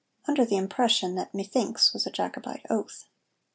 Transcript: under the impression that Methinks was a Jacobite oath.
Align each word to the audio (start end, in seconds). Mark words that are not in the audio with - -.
under 0.27 0.43
the 0.43 0.57
impression 0.57 1.13
that 1.13 1.31
Methinks 1.31 1.93
was 1.93 2.07
a 2.07 2.11
Jacobite 2.11 2.65
oath. 2.71 3.05